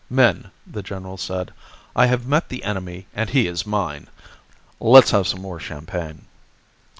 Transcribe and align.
"Men," 0.09 0.49
the 0.65 0.81
general 0.81 1.15
said, 1.15 1.53
"I 1.95 2.07
have 2.07 2.25
met 2.25 2.49
the 2.49 2.63
enemy 2.63 3.05
and 3.13 3.29
he 3.29 3.45
is 3.45 3.67
mine. 3.67 4.07
Let's 4.79 5.11
have 5.11 5.27
some 5.27 5.43
more 5.43 5.59
champagne." 5.59 6.25